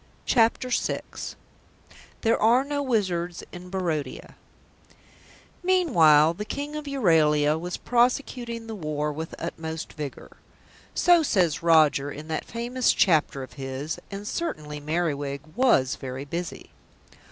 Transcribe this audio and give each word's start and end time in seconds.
CHAPTER 0.25 0.69
VI 0.69 1.01
THERE 2.21 2.41
ARE 2.41 2.63
NO 2.63 2.81
WIZARDS 2.81 3.43
IN 3.51 3.69
BARODIA 3.69 4.33
Meanwhile 5.61 6.33
"the 6.33 6.43
King 6.43 6.75
of 6.75 6.85
Euralia 6.85 7.59
was 7.59 7.77
prosecuting 7.77 8.65
the 8.65 8.73
war 8.73 9.13
with 9.13 9.35
utmost 9.37 9.93
vigour." 9.93 10.37
So 10.95 11.21
says 11.21 11.61
Roger 11.61 12.09
in 12.11 12.29
that 12.29 12.45
famous 12.45 12.93
chapter 12.93 13.43
of 13.43 13.53
his, 13.53 13.99
and 14.09 14.27
certainly 14.27 14.79
Merriwig 14.79 15.41
was 15.55 15.95
very 15.97 16.25
busy. 16.25 16.71